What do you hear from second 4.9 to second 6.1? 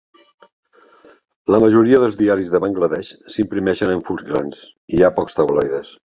hi ha pocs tabloides.